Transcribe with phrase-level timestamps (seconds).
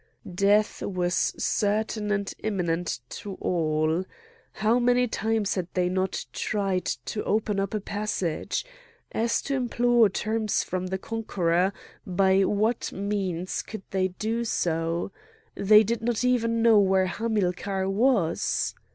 [0.33, 4.03] Death was certain and imminent to all.
[4.53, 8.65] How many times had they not tried to open up a passage!
[9.11, 11.71] As to implore terms from the conqueror,
[12.03, 15.11] by what means could they do so?
[15.53, 18.73] They did not even know where Hamilcar was.